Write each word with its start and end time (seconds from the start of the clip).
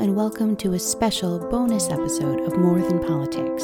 and 0.00 0.16
welcome 0.16 0.56
to 0.56 0.72
a 0.72 0.78
special 0.78 1.38
bonus 1.50 1.90
episode 1.90 2.40
of 2.40 2.56
More 2.56 2.78
Than 2.78 3.00
Politics. 3.00 3.62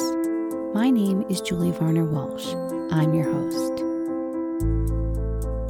My 0.71 0.91
name 0.91 1.23
is 1.29 1.41
Julie 1.41 1.71
Varner 1.71 2.05
Walsh. 2.05 2.53
I'm 2.91 3.15
your 3.15 3.23
host. 3.23 3.81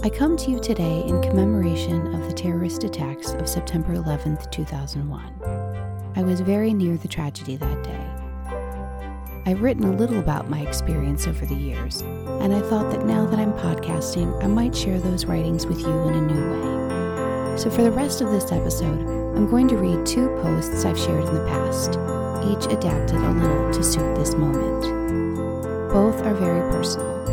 I 0.04 0.10
come 0.10 0.36
to 0.36 0.52
you 0.52 0.60
today 0.60 1.06
in 1.08 1.22
commemoration 1.22 2.14
of 2.14 2.28
the 2.28 2.34
terrorist 2.34 2.84
attacks 2.84 3.32
of 3.32 3.48
September 3.48 3.96
11th, 3.96 4.52
2001. 4.52 6.12
I 6.18 6.22
was 6.22 6.42
very 6.42 6.74
near 6.74 6.98
the 6.98 7.08
tragedy 7.08 7.56
that 7.56 7.84
day. 7.86 9.42
I've 9.50 9.62
written 9.62 9.86
a 9.86 9.96
little 9.96 10.20
about 10.20 10.50
my 10.50 10.60
experience 10.60 11.28
over 11.28 11.46
the 11.46 11.56
years, 11.56 12.02
and 12.02 12.54
I 12.54 12.60
thought 12.60 12.92
that 12.92 13.06
now 13.06 13.26
that 13.26 13.40
I'm 13.40 13.54
podcasting, 13.54 14.44
I 14.44 14.48
might 14.48 14.76
share 14.76 15.00
those 15.00 15.24
writings 15.24 15.66
with 15.66 15.80
you 15.80 16.08
in 16.10 16.14
a 16.14 16.22
new 16.28 16.52
way. 16.52 17.58
So, 17.58 17.70
for 17.70 17.84
the 17.84 17.92
rest 17.92 18.20
of 18.20 18.32
this 18.32 18.52
episode, 18.52 19.17
I'm 19.38 19.48
going 19.48 19.68
to 19.68 19.78
read 19.78 20.04
two 20.04 20.30
posts 20.42 20.84
I've 20.84 20.98
shared 20.98 21.24
in 21.24 21.36
the 21.36 21.46
past, 21.46 21.92
each 22.44 22.74
adapted 22.74 23.18
a 23.18 23.32
little 23.34 23.72
to 23.72 23.84
suit 23.84 24.16
this 24.16 24.34
moment. 24.34 24.82
Both 25.94 26.24
are 26.24 26.34
very 26.34 26.62
personal, 26.72 27.24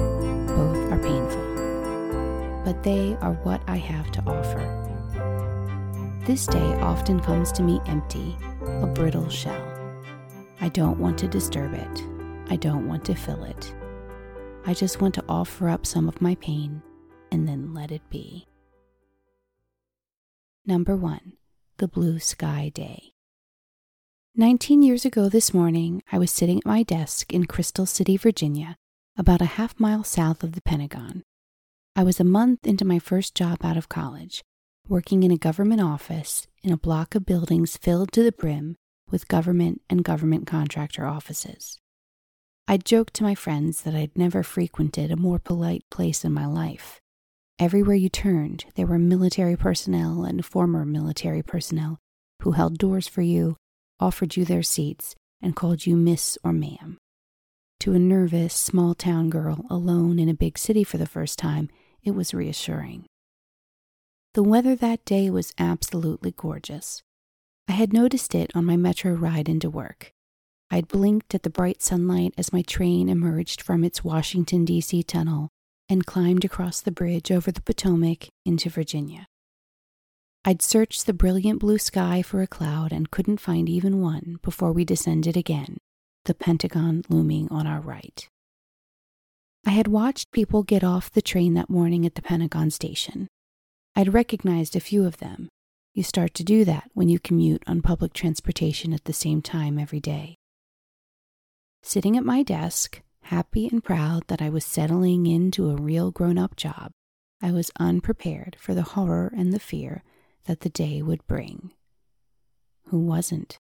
both 0.49 0.93
are 0.93 0.99
painful, 0.99 2.63
but 2.63 2.83
they 2.83 3.17
are 3.23 3.33
what 3.43 3.63
I 3.67 3.79
have 3.79 4.13
to 4.13 4.21
offer. 4.27 6.21
This 6.27 6.47
day 6.47 6.75
often 6.83 7.21
comes 7.21 7.51
to 7.53 7.63
me 7.63 7.81
empty, 7.87 8.37
a 8.83 8.87
brittle 8.87 9.31
shell. 9.31 9.67
I 10.61 10.69
don't 10.69 10.99
want 10.99 11.17
to 11.21 11.27
disturb 11.27 11.73
it. 11.73 12.05
I 12.51 12.57
don't 12.57 12.87
want 12.87 13.07
to 13.07 13.15
fill 13.15 13.45
it. 13.45 13.75
I 14.67 14.75
just 14.75 15.01
want 15.01 15.15
to 15.15 15.25
offer 15.27 15.71
up 15.71 15.87
some 15.87 16.07
of 16.07 16.21
my 16.21 16.35
pain 16.35 16.83
and 17.33 17.49
then 17.49 17.73
let 17.73 17.91
it 17.91 18.03
be. 18.11 18.47
Number 20.67 20.97
one 20.97 21.33
the 21.79 21.89
blue 21.89 22.19
sky 22.19 22.71
day. 22.73 23.13
Nineteen 24.37 24.83
years 24.83 25.05
ago 25.05 25.29
this 25.29 25.53
morning, 25.53 26.03
I 26.13 26.19
was 26.19 26.31
sitting 26.31 26.59
at 26.59 26.67
my 26.67 26.83
desk 26.83 27.33
in 27.33 27.47
Crystal 27.47 27.87
City, 27.87 28.17
Virginia, 28.17 28.77
about 29.17 29.41
a 29.41 29.57
half 29.57 29.79
mile 29.79 30.05
south 30.05 30.43
of 30.43 30.53
the 30.53 30.63
Pentagon. 30.63 31.23
I 31.97 32.03
was 32.03 32.21
a 32.21 32.25
month 32.25 32.67
into 32.67 32.85
my 32.85 32.99
first 32.99 33.35
job 33.35 33.65
out 33.65 33.77
of 33.77 33.89
college, 33.89 34.43
working 34.89 35.23
in 35.23 35.31
a 35.31 35.37
government 35.37 35.81
office 35.81 36.47
in 36.63 36.73
a 36.73 36.77
block 36.77 37.15
of 37.15 37.27
buildings 37.27 37.77
filled 37.77 38.13
to 38.13 38.23
the 38.23 38.33
brim 38.33 38.77
with 39.11 39.29
government 39.29 39.81
and 39.89 40.05
government 40.05 40.47
contractor 40.47 41.07
offices. 41.07 41.79
I'd 42.67 42.85
joked 42.85 43.15
to 43.15 43.23
my 43.23 43.35
friends 43.35 43.83
that 43.83 43.95
I'd 43.95 44.17
never 44.17 44.43
frequented 44.43 45.11
a 45.11 45.17
more 45.17 45.39
polite 45.39 45.85
place 45.91 46.25
in 46.25 46.33
my 46.33 46.47
life. 46.47 47.01
Everywhere 47.61 47.95
you 47.95 48.09
turned, 48.09 48.65
there 48.75 48.87
were 48.87 48.99
military 48.99 49.57
personnel 49.57 50.25
and 50.25 50.45
former 50.45 50.85
military 50.85 51.41
personnel 51.41 52.01
who 52.43 52.53
held 52.53 52.79
doors 52.79 53.07
for 53.07 53.23
you, 53.23 53.57
offered 54.01 54.37
you 54.37 54.45
their 54.45 54.65
seats, 54.65 55.15
and 55.41 55.55
called 55.55 55.87
you 55.87 55.95
Miss 55.95 56.37
or 56.43 56.53
Ma'am. 56.53 56.99
To 57.81 57.93
a 57.93 57.99
nervous, 57.99 58.55
small 58.55 58.93
town 58.95 59.31
girl 59.31 59.67
alone 59.71 60.19
in 60.19 60.29
a 60.29 60.35
big 60.35 60.59
city 60.59 60.83
for 60.83 60.99
the 60.99 61.07
first 61.07 61.39
time, 61.39 61.69
it 62.03 62.11
was 62.11 62.35
reassuring. 62.35 63.07
The 64.33 64.43
weather 64.43 64.75
that 64.75 65.05
day 65.05 65.31
was 65.31 65.55
absolutely 65.57 66.33
gorgeous. 66.37 67.03
I 67.69 67.73
had 67.73 67.93
noticed 67.93 68.35
it 68.35 68.51
on 68.57 68.65
my 68.65 68.77
metro 68.77 69.13
ride 69.13 69.49
into 69.49 69.71
work. 69.71 70.11
I'd 70.73 70.89
blinked 70.89 71.37
at 71.37 71.45
the 71.45 71.51
bright 71.51 71.83
sunlight 71.83 72.35
as 72.37 72.53
my 72.53 72.63
train 72.63 73.09
emerged 73.09 73.63
from 73.63 73.85
its 73.85 74.03
Washington, 74.03 74.65
D.C. 74.65 75.05
tunnel 75.05 75.51
and 75.89 76.07
climbed 76.07 76.45
across 76.45 76.81
the 76.81 76.93
bridge 76.93 77.31
over 77.31 77.51
the 77.51 77.63
Potomac 77.63 78.29
into 78.45 78.71
Virginia. 78.71 79.27
I'd 80.45 80.63
searched 80.63 81.07
the 81.07 81.15
brilliant 81.15 81.61
blue 81.61 81.79
sky 81.79 82.21
for 82.21 82.43
a 82.43 82.47
cloud 82.47 82.93
and 82.93 83.11
couldn't 83.11 83.41
find 83.41 83.69
even 83.69 84.01
one 84.01 84.39
before 84.43 84.73
we 84.73 84.85
descended 84.85 85.37
again, 85.37 85.79
the 86.27 86.35
Pentagon 86.35 87.03
looming 87.09 87.49
on 87.51 87.67
our 87.67 87.81
right. 87.81 88.29
I 89.67 89.71
had 89.71 89.89
watched 89.89 90.33
people 90.33 90.63
get 90.63 90.85
off 90.85 91.11
the 91.11 91.23
train 91.23 91.55
that 91.55 91.71
morning 91.71 92.05
at 92.05 92.15
the 92.15 92.23
Pentagon 92.23 92.71
station. 92.71 93.29
I'd 93.97 94.13
recognized 94.13 94.77
a 94.77 94.81
few 94.81 95.07
of 95.07 95.19
them. 95.19 95.49
You 95.95 96.03
start 96.03 96.35
to 96.35 96.45
do 96.45 96.65
that 96.67 96.91
when 96.93 97.09
you 97.09 97.19
commute 97.19 97.63
on 97.67 97.81
public 97.81 98.13
transportation 98.13 98.93
at 98.93 99.05
the 99.05 99.13
same 99.13 99.41
time 99.41 99.79
every 99.79 100.01
day. 100.01 100.37
Sitting 101.83 102.17
at 102.17 102.25
my 102.25 102.43
desk, 102.43 103.01
Happy 103.29 103.67
and 103.67 103.83
proud 103.83 104.25
that 104.27 104.43
I 104.43 104.51
was 104.51 104.67
settling 104.67 105.27
into 105.27 105.71
a 105.71 105.77
real 105.77 106.11
grown 106.11 106.37
up 106.37 106.57
job, 106.57 106.91
I 107.41 107.53
was 107.53 107.71
unprepared 107.81 108.57
for 108.61 108.75
the 108.75 108.83
horror 108.83 109.33
and 109.35 109.51
the 109.51 109.59
fear 109.59 110.03
that 110.45 110.61
the 110.61 110.69
day 110.69 111.01
would 111.01 111.27
bring. 111.27 111.73
Who 112.89 112.99
wasn't? 112.99 113.57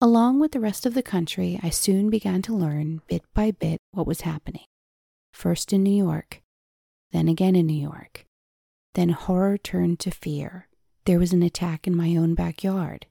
Along 0.00 0.40
with 0.40 0.50
the 0.50 0.58
rest 0.58 0.84
of 0.84 0.94
the 0.94 1.02
country, 1.02 1.60
I 1.62 1.70
soon 1.70 2.10
began 2.10 2.42
to 2.42 2.56
learn 2.56 3.02
bit 3.06 3.22
by 3.34 3.52
bit 3.52 3.78
what 3.92 4.06
was 4.06 4.22
happening. 4.22 4.64
First 5.32 5.72
in 5.72 5.84
New 5.84 5.94
York, 5.94 6.42
then 7.12 7.28
again 7.28 7.54
in 7.54 7.66
New 7.66 7.80
York. 7.80 8.26
Then 8.94 9.10
horror 9.10 9.56
turned 9.56 10.00
to 10.00 10.10
fear. 10.10 10.66
There 11.04 11.20
was 11.20 11.32
an 11.32 11.44
attack 11.44 11.86
in 11.86 11.96
my 11.96 12.16
own 12.16 12.34
backyard. 12.34 13.06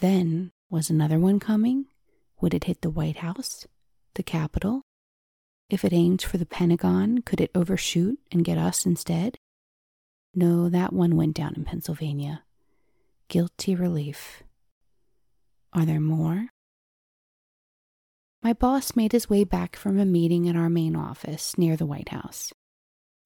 Then 0.00 0.50
was 0.68 0.90
another 0.90 1.18
one 1.18 1.40
coming? 1.40 1.86
Would 2.44 2.52
it 2.52 2.64
hit 2.64 2.82
the 2.82 2.90
White 2.90 3.16
House? 3.16 3.66
The 4.16 4.22
Capitol? 4.22 4.82
If 5.70 5.82
it 5.82 5.94
aimed 5.94 6.20
for 6.20 6.36
the 6.36 6.44
Pentagon, 6.44 7.22
could 7.22 7.40
it 7.40 7.50
overshoot 7.54 8.18
and 8.30 8.44
get 8.44 8.58
us 8.58 8.84
instead? 8.84 9.38
No, 10.34 10.68
that 10.68 10.92
one 10.92 11.16
went 11.16 11.34
down 11.34 11.54
in 11.56 11.64
Pennsylvania. 11.64 12.42
Guilty 13.28 13.74
relief. 13.74 14.42
Are 15.72 15.86
there 15.86 16.00
more? 16.00 16.48
My 18.42 18.52
boss 18.52 18.94
made 18.94 19.12
his 19.12 19.30
way 19.30 19.44
back 19.44 19.74
from 19.74 19.98
a 19.98 20.04
meeting 20.04 20.46
at 20.46 20.54
our 20.54 20.68
main 20.68 20.94
office 20.94 21.56
near 21.56 21.78
the 21.78 21.86
White 21.86 22.10
House. 22.10 22.52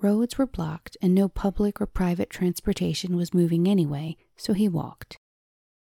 Roads 0.01 0.39
were 0.39 0.47
blocked 0.47 0.97
and 1.03 1.13
no 1.13 1.29
public 1.29 1.81
or 1.81 1.87
private 1.87 2.31
transportation 2.31 3.17
was 3.17 3.35
moving 3.35 3.67
anyway, 3.67 4.17
so 4.37 4.53
he 4.53 4.69
walked. 4.69 5.17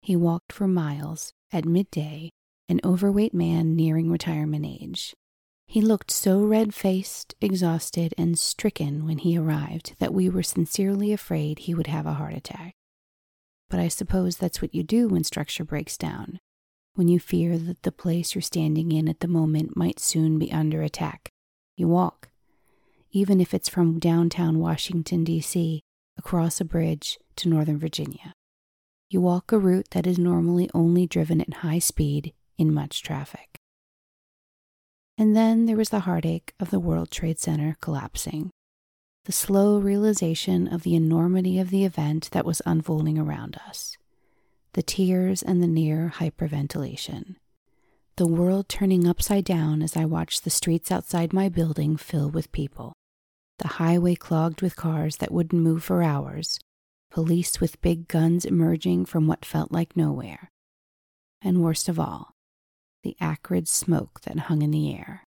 He 0.01 0.15
walked 0.15 0.53
for 0.53 0.65
miles 0.65 1.33
at 1.51 1.65
midday 1.65 2.31
an 2.69 2.81
overweight 2.83 3.33
man 3.33 3.75
nearing 3.75 4.11
retirement 4.11 4.65
age. 4.65 5.15
He 5.65 5.81
looked 5.81 6.11
so 6.11 6.43
red 6.43 6.73
faced, 6.73 7.35
exhausted, 7.41 8.13
and 8.17 8.39
stricken 8.39 9.05
when 9.05 9.17
he 9.17 9.37
arrived 9.37 9.95
that 9.99 10.13
we 10.13 10.29
were 10.29 10.43
sincerely 10.43 11.11
afraid 11.11 11.59
he 11.59 11.73
would 11.73 11.87
have 11.87 12.05
a 12.05 12.13
heart 12.13 12.33
attack. 12.33 12.73
But 13.69 13.81
I 13.81 13.89
suppose 13.89 14.37
that's 14.37 14.61
what 14.61 14.73
you 14.73 14.83
do 14.83 15.09
when 15.09 15.25
structure 15.25 15.65
breaks 15.65 15.97
down, 15.97 16.39
when 16.93 17.09
you 17.09 17.19
fear 17.19 17.57
that 17.57 17.83
the 17.83 17.91
place 17.91 18.33
you're 18.33 18.41
standing 18.41 18.93
in 18.93 19.09
at 19.09 19.19
the 19.19 19.27
moment 19.27 19.75
might 19.75 19.99
soon 19.99 20.39
be 20.39 20.51
under 20.53 20.81
attack. 20.81 21.29
You 21.75 21.89
walk, 21.89 22.29
even 23.11 23.41
if 23.41 23.53
it's 23.53 23.69
from 23.69 23.99
downtown 23.99 24.59
Washington, 24.59 25.25
D.C., 25.25 25.81
across 26.17 26.61
a 26.61 26.65
bridge 26.65 27.19
to 27.35 27.49
Northern 27.49 27.77
Virginia. 27.77 28.33
You 29.09 29.21
walk 29.21 29.51
a 29.51 29.59
route 29.59 29.91
that 29.91 30.07
is 30.07 30.17
normally 30.17 30.69
only 30.73 31.05
driven 31.05 31.41
at 31.41 31.55
high 31.55 31.79
speed 31.79 32.33
in 32.57 32.73
much 32.73 33.01
traffic. 33.03 33.57
And 35.17 35.35
then 35.35 35.65
there 35.65 35.77
was 35.77 35.89
the 35.89 36.01
heartache 36.01 36.53
of 36.59 36.69
the 36.69 36.79
World 36.79 37.09
Trade 37.09 37.39
Center 37.39 37.75
collapsing, 37.81 38.51
the 39.25 39.31
slow 39.31 39.79
realization 39.79 40.67
of 40.67 40.83
the 40.83 40.95
enormity 40.95 41.59
of 41.59 41.69
the 41.69 41.85
event 41.85 42.29
that 42.31 42.45
was 42.45 42.61
unfolding 42.65 43.17
around 43.17 43.59
us, 43.67 43.97
the 44.73 44.83
tears 44.83 45.41
and 45.41 45.61
the 45.61 45.67
near 45.67 46.13
hyperventilation, 46.15 47.35
the 48.17 48.27
world 48.27 48.69
turning 48.69 49.07
upside 49.07 49.43
down 49.43 49.81
as 49.81 49.97
I 49.97 50.05
watched 50.05 50.43
the 50.43 50.49
streets 50.49 50.91
outside 50.91 51.33
my 51.33 51.49
building 51.49 51.97
fill 51.97 52.29
with 52.29 52.51
people, 52.51 52.93
the 53.59 53.67
highway 53.67 54.15
clogged 54.15 54.61
with 54.61 54.75
cars 54.75 55.17
that 55.17 55.31
wouldn't 55.31 55.61
move 55.61 55.83
for 55.83 56.03
hours, 56.03 56.59
police 57.09 57.59
with 57.59 57.81
big 57.81 58.07
guns 58.07 58.45
emerging 58.45 59.05
from 59.05 59.27
what 59.27 59.45
felt 59.45 59.71
like 59.71 59.97
nowhere. 59.97 60.51
And 61.41 61.63
worst 61.63 61.89
of 61.89 61.99
all, 61.99 62.33
the 63.07 63.15
acrid 63.21 63.69
smoke 63.69 64.19
that 64.25 64.37
hung 64.37 64.61
in 64.61 64.71
the 64.71 64.93
air. 64.93 65.23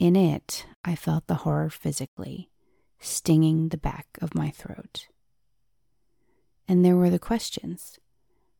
In 0.00 0.16
it, 0.16 0.66
I 0.84 0.96
felt 0.96 1.28
the 1.28 1.46
horror 1.46 1.70
physically, 1.70 2.50
stinging 2.98 3.68
the 3.68 3.76
back 3.76 4.08
of 4.20 4.34
my 4.34 4.50
throat. 4.50 5.06
And 6.66 6.84
there 6.84 6.96
were 6.96 7.08
the 7.08 7.20
questions 7.20 8.00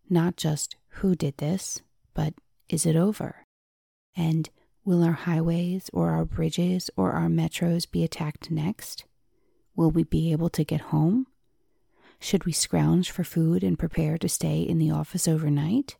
not 0.08 0.36
just 0.36 0.76
who 1.00 1.16
did 1.16 1.38
this, 1.38 1.82
but 2.14 2.34
is 2.68 2.86
it 2.86 2.94
over? 2.94 3.46
And 4.16 4.48
will 4.84 5.02
our 5.02 5.12
highways 5.12 5.90
or 5.92 6.10
our 6.10 6.24
bridges 6.24 6.88
or 6.96 7.12
our 7.12 7.28
metros 7.28 7.90
be 7.90 8.04
attacked 8.04 8.48
next? 8.48 9.06
Will 9.74 9.90
we 9.90 10.04
be 10.04 10.30
able 10.30 10.50
to 10.50 10.62
get 10.62 10.92
home? 10.92 11.26
Should 12.20 12.44
we 12.44 12.52
scrounge 12.52 13.10
for 13.10 13.24
food 13.24 13.64
and 13.64 13.76
prepare 13.76 14.18
to 14.18 14.28
stay 14.28 14.60
in 14.60 14.78
the 14.78 14.92
office 14.92 15.26
overnight? 15.26 15.96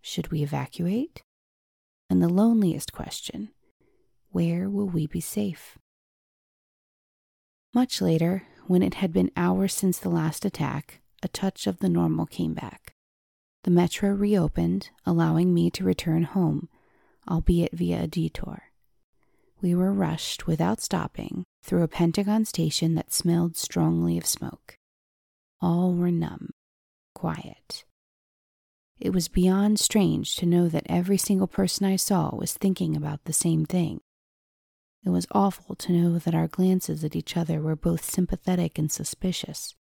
Should 0.00 0.30
we 0.30 0.42
evacuate? 0.42 1.22
And 2.10 2.22
the 2.22 2.28
loneliest 2.28 2.92
question 2.92 3.50
where 4.30 4.68
will 4.68 4.88
we 4.88 5.06
be 5.06 5.20
safe? 5.20 5.78
Much 7.74 8.00
later, 8.00 8.44
when 8.66 8.82
it 8.82 8.94
had 8.94 9.12
been 9.12 9.30
hours 9.36 9.72
since 9.72 9.98
the 9.98 10.10
last 10.10 10.44
attack, 10.44 11.00
a 11.22 11.28
touch 11.28 11.66
of 11.66 11.78
the 11.78 11.88
normal 11.88 12.26
came 12.26 12.54
back. 12.54 12.92
The 13.64 13.70
metro 13.70 14.10
reopened, 14.10 14.90
allowing 15.06 15.52
me 15.52 15.70
to 15.70 15.84
return 15.84 16.24
home, 16.24 16.68
albeit 17.28 17.72
via 17.72 18.02
a 18.02 18.06
detour. 18.06 18.64
We 19.60 19.74
were 19.74 19.92
rushed 19.92 20.46
without 20.46 20.80
stopping 20.80 21.44
through 21.64 21.82
a 21.82 21.88
Pentagon 21.88 22.44
station 22.44 22.94
that 22.94 23.12
smelled 23.12 23.56
strongly 23.56 24.16
of 24.16 24.26
smoke. 24.26 24.76
All 25.60 25.94
were 25.94 26.12
numb, 26.12 26.50
quiet. 27.14 27.84
It 29.00 29.12
was 29.12 29.28
beyond 29.28 29.78
strange 29.78 30.34
to 30.36 30.46
know 30.46 30.68
that 30.68 30.86
every 30.86 31.18
single 31.18 31.46
person 31.46 31.86
I 31.86 31.96
saw 31.96 32.34
was 32.34 32.54
thinking 32.54 32.96
about 32.96 33.24
the 33.24 33.32
same 33.32 33.64
thing. 33.64 34.00
It 35.04 35.10
was 35.10 35.26
awful 35.30 35.76
to 35.76 35.92
know 35.92 36.18
that 36.18 36.34
our 36.34 36.48
glances 36.48 37.04
at 37.04 37.14
each 37.14 37.36
other 37.36 37.60
were 37.60 37.76
both 37.76 38.04
sympathetic 38.04 38.78
and 38.78 38.90
suspicious. 38.90 39.76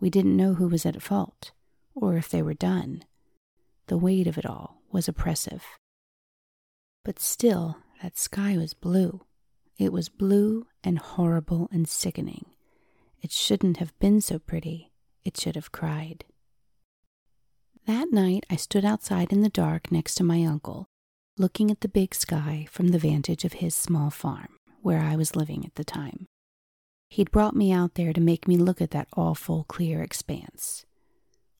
We 0.00 0.08
didn't 0.08 0.36
know 0.36 0.54
who 0.54 0.68
was 0.68 0.86
at 0.86 1.02
fault, 1.02 1.52
or 1.94 2.16
if 2.16 2.30
they 2.30 2.42
were 2.42 2.54
done. 2.54 3.04
The 3.88 3.98
weight 3.98 4.26
of 4.26 4.38
it 4.38 4.46
all 4.46 4.80
was 4.90 5.06
oppressive. 5.06 5.62
But 7.04 7.20
still, 7.20 7.76
that 8.02 8.16
sky 8.16 8.56
was 8.56 8.72
blue. 8.72 9.20
It 9.78 9.92
was 9.92 10.08
blue 10.08 10.66
and 10.82 10.98
horrible 10.98 11.68
and 11.70 11.86
sickening. 11.86 12.46
It 13.20 13.30
shouldn't 13.30 13.76
have 13.76 13.98
been 13.98 14.20
so 14.22 14.38
pretty. 14.38 14.90
It 15.24 15.36
should 15.36 15.54
have 15.54 15.72
cried. 15.72 16.24
That 17.86 18.12
night, 18.12 18.46
I 18.48 18.56
stood 18.56 18.84
outside 18.84 19.30
in 19.30 19.42
the 19.42 19.50
dark 19.50 19.92
next 19.92 20.14
to 20.14 20.24
my 20.24 20.42
uncle, 20.44 20.86
looking 21.36 21.70
at 21.70 21.80
the 21.80 21.88
big 21.88 22.14
sky 22.14 22.66
from 22.70 22.88
the 22.88 22.98
vantage 22.98 23.44
of 23.44 23.54
his 23.54 23.74
small 23.74 24.08
farm, 24.08 24.56
where 24.80 25.00
I 25.00 25.16
was 25.16 25.36
living 25.36 25.66
at 25.66 25.74
the 25.74 25.84
time. 25.84 26.26
He'd 27.10 27.30
brought 27.30 27.54
me 27.54 27.72
out 27.72 27.94
there 27.94 28.14
to 28.14 28.20
make 28.22 28.48
me 28.48 28.56
look 28.56 28.80
at 28.80 28.90
that 28.92 29.08
awful, 29.16 29.64
clear 29.64 30.02
expanse. 30.02 30.86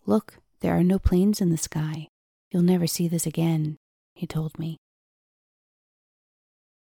Look, 0.07 0.39
there 0.61 0.75
are 0.75 0.83
no 0.83 0.99
planes 0.99 1.43
in 1.43 1.51
the 1.51 1.59
sky. 1.59 2.09
You'll 2.51 2.63
never 2.63 2.87
see 2.87 3.07
this 3.07 3.27
again, 3.27 3.77
he 4.15 4.27
told 4.27 4.59
me. 4.59 4.79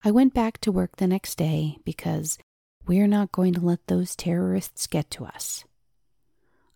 I 0.03 0.11
went 0.11 0.35
back 0.35 0.59
to 0.61 0.71
work 0.71 0.97
the 0.97 1.07
next 1.07 1.35
day 1.35 1.77
because 1.83 2.37
we're 2.85 3.07
not 3.07 3.31
going 3.31 3.53
to 3.55 3.61
let 3.61 3.87
those 3.87 4.15
terrorists 4.15 4.85
get 4.85 5.09
to 5.11 5.25
us. 5.25 5.63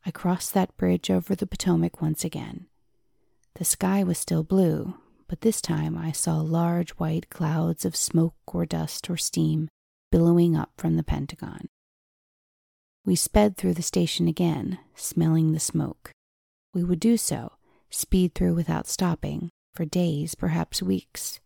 I 0.06 0.12
crossed 0.12 0.54
that 0.54 0.78
bridge 0.78 1.10
over 1.10 1.34
the 1.34 1.48
Potomac 1.48 2.00
once 2.00 2.24
again. 2.24 2.68
The 3.56 3.66
sky 3.66 4.04
was 4.04 4.20
still 4.20 4.44
blue, 4.44 4.96
but 5.28 5.42
this 5.42 5.62
time 5.62 5.98
I 5.98 6.12
saw 6.12 6.42
large 6.42 6.92
white 6.92 7.30
clouds 7.30 7.86
of 7.86 7.96
smoke 7.96 8.36
or 8.46 8.68
dust 8.68 9.10
or 9.10 9.18
steam 9.18 9.68
billowing 10.12 10.56
up 10.56 10.72
from 10.78 10.96
the 10.96 11.04
Pentagon. 11.04 11.68
We 13.04 13.16
sped 13.16 13.58
through 13.58 13.74
the 13.74 13.82
station 13.82 14.28
again, 14.28 14.78
smelling 14.94 15.52
the 15.52 15.60
smoke. 15.60 16.12
We 16.74 16.84
would 16.84 17.00
do 17.00 17.18
so, 17.18 17.54
speed 17.90 18.36
through 18.36 18.54
without 18.54 18.88
stopping, 18.88 19.50
for 19.74 19.86
days, 19.86 20.36
perhaps 20.36 20.84
weeks. 20.84 21.40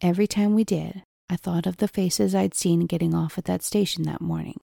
Every 0.00 0.26
time 0.26 0.54
we 0.54 0.64
did, 0.64 1.02
I 1.28 1.36
thought 1.36 1.66
of 1.66 1.76
the 1.78 1.88
faces 1.88 2.34
I'd 2.34 2.54
seen 2.54 2.86
getting 2.86 3.14
off 3.14 3.36
at 3.36 3.44
that 3.44 3.62
station 3.62 4.04
that 4.04 4.20
morning. 4.20 4.60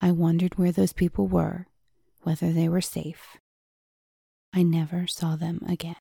I 0.00 0.12
wondered 0.12 0.56
where 0.56 0.72
those 0.72 0.92
people 0.92 1.26
were 1.26 1.66
whether 2.22 2.52
they 2.52 2.68
were 2.68 2.80
safe. 2.80 3.36
I 4.52 4.62
never 4.62 5.06
saw 5.06 5.36
them 5.36 5.60
again. 5.68 5.96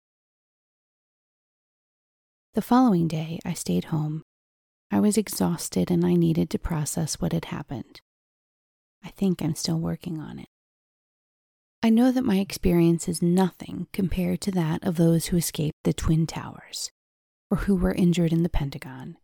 The 2.55 2.61
following 2.61 3.07
day, 3.07 3.39
I 3.45 3.53
stayed 3.53 3.85
home. 3.85 4.23
I 4.91 4.99
was 4.99 5.17
exhausted 5.17 5.91
and 5.91 6.03
I 6.03 6.15
needed 6.15 6.49
to 6.49 6.59
process 6.59 7.21
what 7.21 7.31
had 7.31 7.45
happened. 7.45 8.01
I 9.03 9.09
think 9.09 9.41
I'm 9.41 9.55
still 9.55 9.79
working 9.79 10.19
on 10.19 10.39
it. 10.39 10.47
I 11.81 11.89
know 11.89 12.11
that 12.11 12.25
my 12.25 12.39
experience 12.39 13.07
is 13.07 13.21
nothing 13.21 13.87
compared 13.93 14.41
to 14.41 14.51
that 14.51 14.83
of 14.83 14.97
those 14.97 15.27
who 15.27 15.37
escaped 15.37 15.77
the 15.83 15.93
Twin 15.93 16.27
Towers, 16.27 16.91
or 17.49 17.57
who 17.57 17.75
were 17.75 17.93
injured 17.93 18.33
in 18.33 18.43
the 18.43 18.49
Pentagon, 18.49 19.15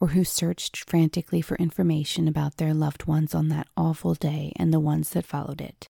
or 0.00 0.08
who 0.08 0.24
searched 0.24 0.90
frantically 0.90 1.40
for 1.40 1.56
information 1.58 2.26
about 2.26 2.56
their 2.56 2.74
loved 2.74 3.06
ones 3.06 3.36
on 3.36 3.48
that 3.48 3.68
awful 3.76 4.14
day 4.14 4.52
and 4.56 4.72
the 4.72 4.80
ones 4.80 5.10
that 5.10 5.26
followed 5.26 5.60
it. 5.60 5.86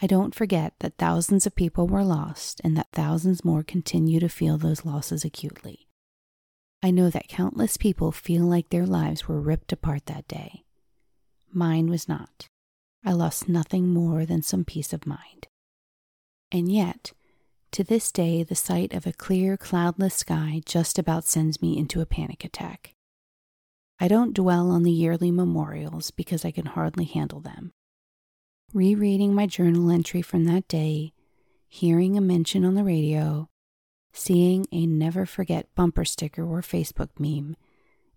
I 0.00 0.06
don't 0.06 0.34
forget 0.34 0.74
that 0.80 0.98
thousands 0.98 1.46
of 1.46 1.56
people 1.56 1.86
were 1.86 2.04
lost 2.04 2.60
and 2.62 2.76
that 2.76 2.92
thousands 2.92 3.44
more 3.44 3.62
continue 3.62 4.20
to 4.20 4.28
feel 4.28 4.58
those 4.58 4.84
losses 4.84 5.24
acutely. 5.24 5.88
I 6.82 6.90
know 6.90 7.08
that 7.08 7.28
countless 7.28 7.78
people 7.78 8.12
feel 8.12 8.44
like 8.44 8.68
their 8.68 8.84
lives 8.86 9.26
were 9.26 9.40
ripped 9.40 9.72
apart 9.72 10.06
that 10.06 10.28
day. 10.28 10.64
Mine 11.50 11.88
was 11.88 12.08
not. 12.08 12.48
I 13.04 13.12
lost 13.12 13.48
nothing 13.48 13.88
more 13.88 14.26
than 14.26 14.42
some 14.42 14.64
peace 14.64 14.92
of 14.92 15.06
mind. 15.06 15.48
And 16.52 16.70
yet, 16.70 17.12
to 17.72 17.82
this 17.82 18.12
day, 18.12 18.42
the 18.42 18.54
sight 18.54 18.92
of 18.92 19.06
a 19.06 19.12
clear, 19.12 19.56
cloudless 19.56 20.16
sky 20.16 20.60
just 20.66 20.98
about 20.98 21.24
sends 21.24 21.62
me 21.62 21.78
into 21.78 22.02
a 22.02 22.06
panic 22.06 22.44
attack. 22.44 22.94
I 23.98 24.08
don't 24.08 24.34
dwell 24.34 24.70
on 24.70 24.82
the 24.82 24.92
yearly 24.92 25.30
memorials 25.30 26.10
because 26.10 26.44
I 26.44 26.50
can 26.50 26.66
hardly 26.66 27.06
handle 27.06 27.40
them 27.40 27.72
rereading 28.72 29.34
my 29.34 29.46
journal 29.46 29.90
entry 29.90 30.22
from 30.22 30.44
that 30.44 30.68
day, 30.68 31.12
hearing 31.68 32.16
a 32.16 32.20
mention 32.20 32.64
on 32.64 32.74
the 32.74 32.84
radio, 32.84 33.48
seeing 34.12 34.66
a 34.72 34.86
never 34.86 35.26
forget 35.26 35.74
bumper 35.74 36.04
sticker 36.04 36.42
or 36.42 36.60
Facebook 36.60 37.10
meme, 37.18 37.56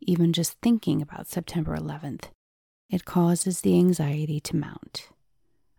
even 0.02 0.34
just 0.34 0.58
thinking 0.62 1.02
about 1.02 1.28
September 1.28 1.78
11th, 1.78 2.26
it 2.90 3.06
causes 3.06 3.62
the 3.62 3.78
anxiety 3.78 4.40
to 4.40 4.56
mount. 4.56 5.10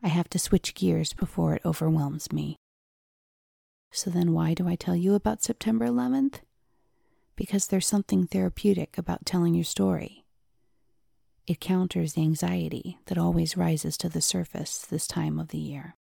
I 0.02 0.08
have 0.08 0.28
to 0.30 0.38
switch 0.38 0.74
gears 0.74 1.12
before 1.12 1.54
it 1.54 1.62
overwhelms 1.64 2.32
me. 2.32 2.56
So 3.92 4.08
then, 4.08 4.32
why 4.32 4.54
do 4.54 4.68
I 4.68 4.76
tell 4.76 4.94
you 4.94 5.14
about 5.14 5.42
September 5.42 5.86
11th? 5.86 6.40
Because 7.34 7.66
there's 7.66 7.86
something 7.86 8.26
therapeutic 8.26 8.96
about 8.96 9.26
telling 9.26 9.54
your 9.54 9.64
story. 9.64 10.19
It 11.50 11.58
counters 11.58 12.12
the 12.12 12.22
anxiety 12.22 13.00
that 13.06 13.18
always 13.18 13.56
rises 13.56 13.96
to 13.96 14.08
the 14.08 14.20
surface 14.20 14.78
this 14.78 15.08
time 15.08 15.40
of 15.40 15.48
the 15.48 15.58
year. 15.58 15.96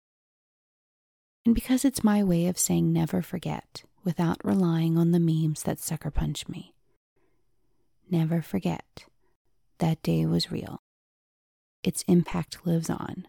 And 1.45 1.55
because 1.55 1.85
it's 1.85 2.03
my 2.03 2.25
way 2.25 2.49
of 2.49 2.59
saying 2.59 2.93
never 2.93 3.23
forget 3.23 3.85
without 4.03 4.45
relying 4.45 4.99
on 4.99 5.13
the 5.13 5.21
memes 5.21 5.63
that 5.63 5.79
sucker 5.79 6.11
punch 6.11 6.49
me. 6.49 6.75
Never 8.11 8.43
forget 8.43 9.05
that 9.79 10.03
day 10.03 10.27
was 10.27 10.51
real. 10.51 10.81
Its 11.85 12.03
impact 12.09 12.67
lives 12.67 12.91
on. 12.91 13.29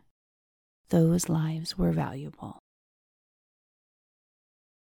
Those 0.90 1.30
lives 1.30 1.78
were 1.78 1.92
valuable. 1.92 2.58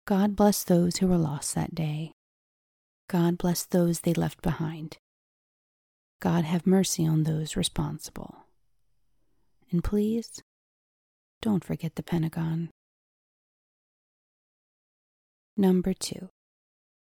God 0.08 0.36
bless 0.36 0.63
those 0.63 0.98
who 0.98 1.06
were 1.06 1.20
lost 1.20 1.53
that 1.53 1.75
day. 1.75 2.13
God 3.08 3.38
bless 3.38 3.63
those 3.63 4.00
they 4.00 4.15
left 4.15 4.41
behind. 4.41 4.98
God 6.20 6.46
have 6.46 6.66
mercy 6.66 7.06
on 7.06 7.24
those 7.24 7.56
responsible. 7.56 8.46
And 9.72 9.84
please, 9.84 10.42
don't 11.42 11.64
forget 11.64 11.96
the 11.96 12.04
Pentagon. 12.04 12.70
Number 15.56 15.94
two, 15.94 16.30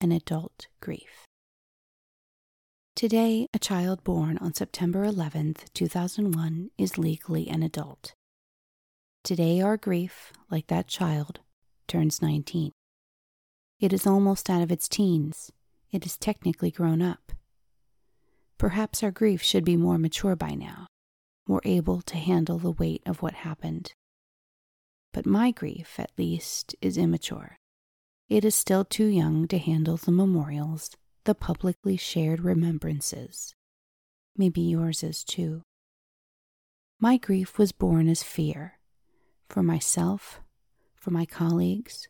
an 0.02 0.12
adult 0.12 0.68
grief. 0.82 1.26
Today, 2.96 3.48
a 3.54 3.60
child 3.60 4.04
born 4.04 4.38
on 4.40 4.54
September 4.54 5.06
11th, 5.06 5.72
2001, 5.74 6.72
is 6.78 6.98
legally 6.98 7.48
an 7.48 7.62
adult. 7.64 8.14
Today, 9.24 9.62
our 9.62 9.78
grief, 9.78 10.34
like 10.50 10.68
that 10.68 10.88
child, 10.88 11.40
turns 11.88 12.22
19. 12.22 12.72
It 13.80 13.94
is 13.94 14.08
almost 14.08 14.50
out 14.50 14.64
of 14.64 14.72
its 14.72 14.90
teens. 14.90 15.52
It 15.92 16.06
is 16.06 16.18
technically 16.18 16.72
grown 16.72 17.02
up. 17.02 17.34
Perhaps 18.58 19.04
our 19.04 19.12
grief 19.12 19.44
should 19.44 19.64
be 19.64 19.78
more 19.78 19.98
mature 19.98 20.36
by 20.36 20.56
now, 20.56 20.88
more 21.48 21.62
able 21.64 22.02
to 22.02 22.18
handle 22.18 22.58
the 22.58 22.72
weight 22.72 23.04
of 23.06 23.22
what 23.22 23.34
happened. 23.34 23.94
But 25.14 25.26
my 25.26 25.52
grief, 25.52 26.00
at 26.00 26.12
least, 26.18 26.76
is 26.82 26.98
immature. 26.98 27.58
It 28.30 28.44
is 28.44 28.56
still 28.56 28.84
too 28.84 29.06
young 29.06 29.48
to 29.48 29.58
handle 29.58 29.98
the 29.98 30.12
memorials, 30.12 30.92
the 31.24 31.36
publicly 31.36 31.98
shared 31.98 32.42
remembrances. 32.42 33.54
Maybe 34.36 34.62
yours 34.62 35.04
is 35.04 35.24
too. 35.24 35.62
My 37.00 37.18
grief 37.18 37.58
was 37.58 37.72
born 37.72 38.10
as 38.10 38.24
fear 38.24 38.80
for 39.50 39.64
myself, 39.64 40.42
for 40.96 41.12
my 41.12 41.26
colleagues, 41.26 42.08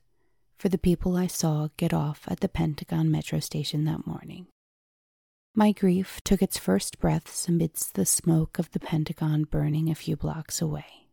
for 0.58 0.70
the 0.70 0.78
people 0.78 1.16
I 1.18 1.28
saw 1.28 1.68
get 1.78 1.94
off 1.94 2.24
at 2.28 2.40
the 2.40 2.50
Pentagon 2.50 3.12
metro 3.12 3.40
station 3.40 3.86
that 3.86 4.08
morning. 4.08 4.48
My 5.60 5.72
grief 5.72 6.22
took 6.24 6.44
its 6.44 6.60
first 6.60 7.00
breaths 7.00 7.48
amidst 7.48 7.96
the 7.96 8.06
smoke 8.06 8.60
of 8.60 8.70
the 8.74 8.80
Pentagon 8.80 9.44
burning 9.44 9.90
a 9.90 9.96
few 9.96 10.16
blocks 10.16 10.62
away. 10.62 11.08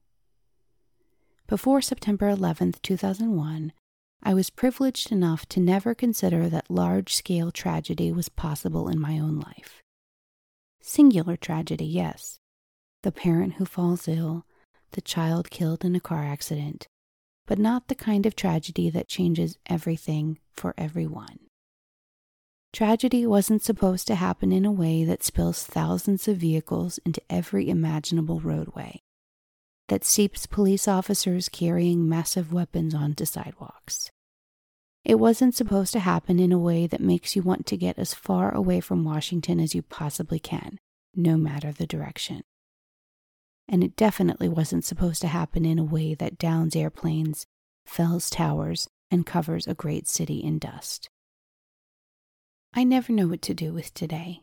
Before 1.47 1.81
September 1.81 2.29
11, 2.29 2.75
2001, 2.83 3.73
I 4.23 4.35
was 4.35 4.51
privileged 4.51 5.11
enough 5.11 5.47
to 5.47 5.61
never 5.61 5.95
consider 5.95 6.51
that 6.51 6.71
large 6.71 7.15
scale 7.15 7.53
tragedy 7.53 8.13
was 8.13 8.29
possible 8.29 8.87
in 8.87 9.01
my 9.01 9.19
own 9.19 9.41
life. 9.41 9.81
Singular 10.83 11.39
tragedy, 11.39 11.87
yes. 11.87 12.37
The 13.03 13.13
parent 13.13 13.55
who 13.55 13.65
falls 13.65 14.07
ill, 14.07 14.45
the 14.91 15.01
child 15.01 15.49
killed 15.49 15.87
in 15.87 15.97
a 15.97 16.01
car 16.01 16.23
accident, 16.23 16.87
but 17.47 17.59
not 17.59 17.89
the 17.89 17.95
kind 17.95 18.27
of 18.27 18.37
tragedy 18.37 18.91
that 18.91 19.09
changes 19.09 19.57
everything 19.71 20.39
for 20.53 20.75
everyone. 20.77 21.39
Tragedy 22.75 23.25
wasn't 23.25 23.63
supposed 23.63 24.05
to 24.09 24.17
happen 24.17 24.51
in 24.51 24.65
a 24.65 24.73
way 24.73 25.05
that 25.05 25.23
spills 25.23 25.63
thousands 25.63 26.27
of 26.27 26.39
vehicles 26.39 26.99
into 27.07 27.23
every 27.31 27.71
imaginable 27.71 28.41
roadway, 28.41 29.01
that 29.87 30.03
seeps 30.03 30.47
police 30.47 30.89
officers 30.89 31.49
carrying 31.49 32.09
massive 32.09 32.53
weapons 32.53 32.93
onto 32.93 33.27
sidewalks. 33.27 34.11
It 35.05 35.21
wasn't 35.21 35.55
supposed 35.55 35.93
to 35.93 36.01
happen 36.01 36.41
in 36.41 36.51
a 36.51 36.59
way 36.59 36.89
that 36.89 37.01
makes 37.01 37.37
you 37.37 37.43
want 37.43 37.65
to 37.67 37.77
get 37.77 37.97
as 37.97 38.13
far 38.13 38.53
away 38.53 38.81
from 38.81 39.05
Washington 39.05 39.61
as 39.61 39.73
you 39.77 39.83
possibly 39.83 40.41
can, 40.41 40.81
no 41.15 41.37
matter 41.37 41.71
the 41.71 41.87
direction. 41.87 42.43
And 43.69 43.85
it 43.85 43.95
definitely 43.95 44.49
wasn't 44.49 44.85
supposed 44.85 45.21
to 45.21 45.29
happen 45.29 45.65
in 45.65 45.79
a 45.79 45.85
way 45.85 46.15
that 46.15 46.39
downs 46.39 46.75
airplanes, 46.75 47.47
fells 47.87 48.29
towers, 48.29 48.89
and 49.13 49.25
covers 49.25 49.69
a 49.69 49.75
great 49.75 50.09
city 50.09 50.43
in 50.43 50.59
dust. 50.59 51.09
I 52.77 52.83
never 52.83 53.13
know 53.13 53.29
what 53.29 53.41
to 53.43 53.55
do 53.55 53.73
with 53.73 53.95
today. 53.95 54.41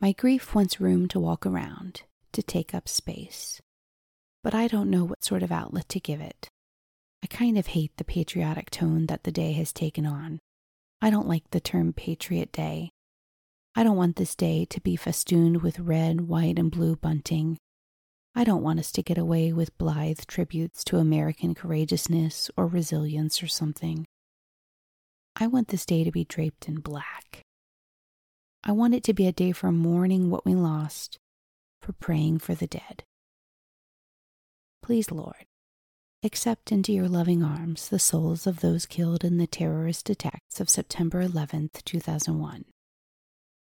My 0.00 0.12
grief 0.12 0.54
wants 0.54 0.80
room 0.80 1.06
to 1.08 1.20
walk 1.20 1.44
around, 1.44 2.00
to 2.32 2.42
take 2.42 2.72
up 2.72 2.88
space. 2.88 3.60
But 4.42 4.54
I 4.54 4.68
don't 4.68 4.88
know 4.88 5.04
what 5.04 5.22
sort 5.22 5.42
of 5.42 5.52
outlet 5.52 5.86
to 5.90 6.00
give 6.00 6.22
it. 6.22 6.48
I 7.22 7.26
kind 7.26 7.58
of 7.58 7.68
hate 7.68 7.92
the 7.98 8.04
patriotic 8.04 8.70
tone 8.70 9.04
that 9.06 9.24
the 9.24 9.30
day 9.30 9.52
has 9.52 9.70
taken 9.70 10.06
on. 10.06 10.38
I 11.02 11.10
don't 11.10 11.28
like 11.28 11.50
the 11.50 11.60
term 11.60 11.92
Patriot 11.92 12.52
Day. 12.52 12.90
I 13.74 13.84
don't 13.84 13.98
want 13.98 14.16
this 14.16 14.34
day 14.34 14.64
to 14.64 14.80
be 14.80 14.96
festooned 14.96 15.62
with 15.62 15.78
red, 15.78 16.22
white, 16.22 16.58
and 16.58 16.70
blue 16.70 16.96
bunting. 16.96 17.58
I 18.34 18.44
don't 18.44 18.62
want 18.62 18.78
us 18.78 18.90
to 18.92 19.02
get 19.02 19.18
away 19.18 19.52
with 19.52 19.76
blithe 19.76 20.20
tributes 20.26 20.84
to 20.84 20.96
American 20.96 21.54
courageousness 21.54 22.50
or 22.56 22.66
resilience 22.66 23.42
or 23.42 23.46
something. 23.46 24.06
I 25.36 25.46
want 25.46 25.68
this 25.68 25.86
day 25.86 26.04
to 26.04 26.10
be 26.10 26.24
draped 26.24 26.68
in 26.68 26.80
black. 26.80 27.42
I 28.64 28.72
want 28.72 28.94
it 28.94 29.02
to 29.04 29.14
be 29.14 29.26
a 29.26 29.32
day 29.32 29.52
for 29.52 29.72
mourning 29.72 30.30
what 30.30 30.44
we 30.44 30.54
lost, 30.54 31.18
for 31.80 31.92
praying 31.92 32.38
for 32.38 32.54
the 32.54 32.66
dead. 32.66 33.02
Please, 34.82 35.10
Lord, 35.10 35.46
accept 36.24 36.72
into 36.72 36.92
your 36.92 37.08
loving 37.08 37.42
arms 37.42 37.88
the 37.88 37.98
souls 37.98 38.46
of 38.46 38.60
those 38.60 38.86
killed 38.86 39.24
in 39.24 39.38
the 39.38 39.46
terrorist 39.46 40.10
attacks 40.10 40.60
of 40.60 40.68
September 40.68 41.26
11th, 41.26 41.82
2001. 41.84 42.64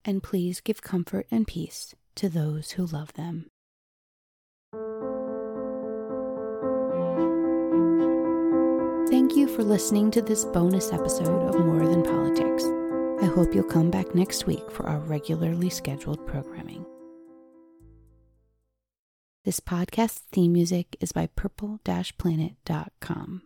And 0.04 0.24
please 0.24 0.62
give 0.62 0.82
comfort 0.82 1.28
and 1.30 1.48
peace 1.48 1.94
to 2.16 2.28
those 2.28 2.72
who 2.72 2.86
love 2.86 3.14
them. 3.14 3.51
For 9.56 9.64
listening 9.64 10.12
to 10.12 10.22
this 10.22 10.46
bonus 10.46 10.94
episode 10.94 11.50
of 11.50 11.60
More 11.60 11.86
Than 11.86 12.04
Politics. 12.04 12.64
I 13.22 13.26
hope 13.26 13.54
you'll 13.54 13.66
come 13.66 13.92
back 13.92 14.16
next 14.16 14.48
week 14.48 14.72
for 14.72 14.88
our 14.88 15.00
regularly 15.00 15.70
scheduled 15.70 16.26
programming. 16.26 16.86
This 19.44 19.60
podcast 19.60 20.20
theme 20.32 20.54
music 20.54 20.96
is 21.02 21.12
by 21.12 21.28
purple-planet.com. 21.36 23.42